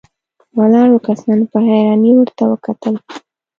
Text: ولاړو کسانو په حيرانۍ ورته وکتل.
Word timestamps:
ولاړو 0.59 0.97
کسانو 1.07 1.45
په 1.51 1.57
حيرانۍ 1.67 2.11
ورته 2.15 2.43
وکتل. 2.51 2.95